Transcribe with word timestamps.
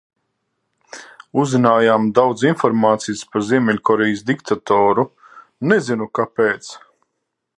Uzzinājām 1.41 2.07
daudz 2.19 2.45
informācijas 2.53 3.21
par 3.35 3.45
Ziemeļkorejas 3.51 4.25
diktatoru, 4.31 5.07
nezinu, 5.73 6.11
kāpēc. 6.21 6.75